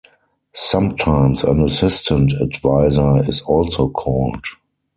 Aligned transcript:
Sometimes 0.55 1.43
an 1.43 1.61
assistant 1.63 2.33
adviser 2.41 3.23
is 3.29 3.41
also 3.43 3.87
called. 3.89 4.43